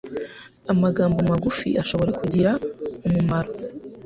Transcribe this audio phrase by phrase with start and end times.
[0.71, 2.51] Amagambo magufi ashobora kugira
[3.07, 3.51] umumaro